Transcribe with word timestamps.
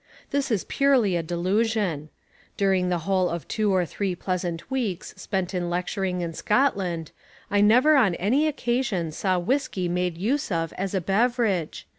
This 0.31 0.49
is 0.49 0.63
purely 0.63 1.15
a 1.15 1.21
delusion. 1.21 2.09
During 2.57 2.89
the 2.89 3.05
whole 3.05 3.29
of 3.29 3.47
two 3.47 3.71
or 3.71 3.85
three 3.85 4.15
pleasant 4.15 4.71
weeks 4.71 5.13
spent 5.15 5.53
in 5.53 5.69
lecturing 5.69 6.21
in 6.21 6.33
Scotland, 6.33 7.11
I 7.51 7.61
never 7.61 7.95
on 7.95 8.15
any 8.15 8.47
occasion 8.47 9.11
saw 9.11 9.37
whiskey 9.37 9.87
made 9.87 10.17
use 10.17 10.51
of 10.51 10.73
as 10.73 10.95
a 10.95 11.01
beverage. 11.01 11.85